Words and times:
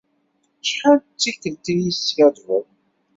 Acḥal 0.63 0.97
d 1.01 1.17
tikelt 1.21 1.65
i 1.73 1.75
yi-d-teskaddbeḍ? 1.79 2.65